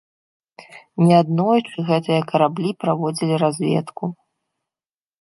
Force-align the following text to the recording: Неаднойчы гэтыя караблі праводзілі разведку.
Неаднойчы 1.07 1.77
гэтыя 1.91 2.21
караблі 2.33 2.75
праводзілі 2.83 3.35
разведку. 3.45 4.15